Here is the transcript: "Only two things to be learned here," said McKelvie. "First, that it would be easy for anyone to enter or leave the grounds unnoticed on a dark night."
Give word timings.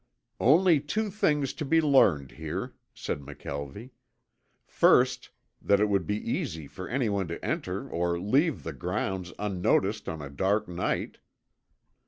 "Only 0.39 0.79
two 0.79 1.11
things 1.11 1.53
to 1.53 1.63
be 1.63 1.79
learned 1.79 2.31
here," 2.31 2.73
said 2.91 3.19
McKelvie. 3.19 3.91
"First, 4.65 5.29
that 5.61 5.79
it 5.79 5.89
would 5.89 6.07
be 6.07 6.17
easy 6.17 6.65
for 6.65 6.89
anyone 6.89 7.27
to 7.27 7.45
enter 7.45 7.87
or 7.87 8.19
leave 8.19 8.63
the 8.63 8.73
grounds 8.73 9.31
unnoticed 9.37 10.09
on 10.09 10.19
a 10.19 10.29
dark 10.31 10.67
night." 10.67 11.19